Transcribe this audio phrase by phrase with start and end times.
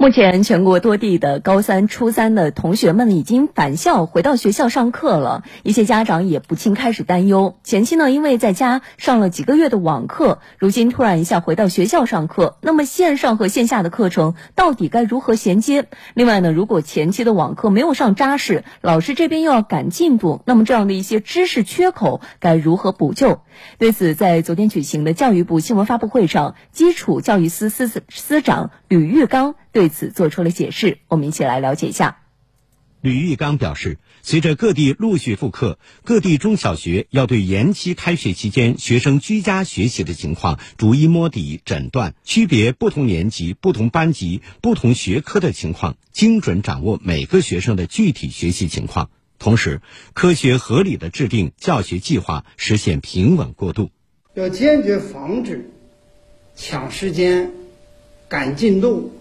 [0.00, 5.42] 目前，全国多地的高三、初三的同学们已经返校回到学校上课了。
[5.64, 15.86] 一些家长也不禁开始担忧：前期呢，因为在家上了几个月的网课，如今突然一下回到学校上课，那么线上和线下的课程到底该如何衔接？
[16.14, 23.40] 另外呢，如果前期的网课没有上扎实，老师这边又要赶进度，那么这样的一些知识缺口该如何补救？
[23.78, 29.88] 对此，在昨天举行的教育部新闻发布会上，基础教育司司司长吕玉刚对。
[29.88, 32.18] 此做出了解释，我们一起来了解一下。
[33.00, 49.80] 吕玉刚表示，随着各地陆续复课，各地中小学要对延期开学期间学生居家学习的情况逐一摸底诊断，区别不同年级、不同班级、不同学科的情况，精准掌握每个学生的具体学习情况，同时
[50.12, 53.90] 科学合理的制定教学计划，实现平稳过渡。
[54.34, 55.70] 要坚决防止
[56.56, 57.52] 抢时间、
[58.28, 59.12] 赶进度。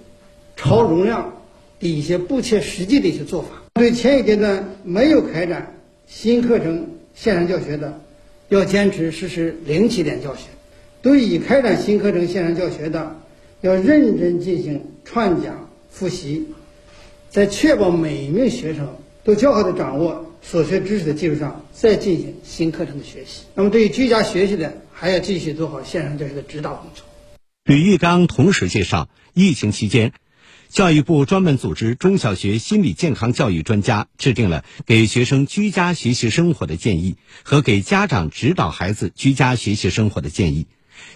[0.58, 1.34] 超容量
[1.80, 3.50] 的一些不切实际的一些做法。
[3.76, 8.02] 对前一阶段没有开展新课程线上教学的，
[8.50, 10.48] 要坚持实施零起点教学；
[11.02, 13.16] 对已开展新课程线上教学的，
[13.62, 16.48] 要认真进行串讲复习，
[17.30, 23.44] 在确保每一名学生都较好的掌握所学知识的基础上，再进行新课程的学习。
[23.54, 27.06] 那么，对于居家学习的，还要继续做好线上教学的指导工作。
[27.66, 30.14] 吕玉刚同时介绍，疫情期间。
[30.70, 40.68] 教育部专门组织中小学心理健康教育专家制定了给学生居家学习生活的建议和给家长指导孩子居家学习生活的建议，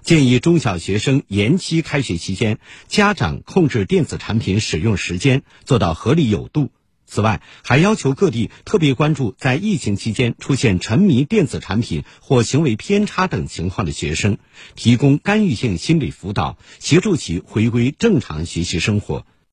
[0.01, 6.71] 建议中小学生延期开学期间，家长控制电子产品使用时间，做到合理有度。
[7.05, 14.37] 此外，还要求各地特别关注在疫情期间出现沉迷电子产品或行为偏差等情况的学生，
[14.75, 19.25] 提供干预性心理辅导，协助其回归正常学习生活。